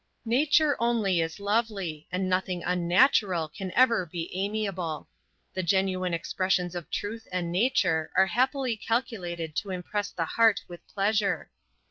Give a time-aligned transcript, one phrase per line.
[0.25, 5.07] Nature only is lovely, and nothing unnatural can ever be amiable.
[5.53, 10.79] The genuine expressions of truth and nature are happily calculated to impress the heart with
[10.87, 11.51] pleasure.